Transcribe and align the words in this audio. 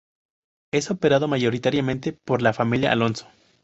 Es 0.73 0.89
operado 0.89 1.27
mayoritariamente 1.27 2.11
por 2.11 2.41
la 2.41 2.53
familia 2.53 2.91
Alonso. 2.91 3.27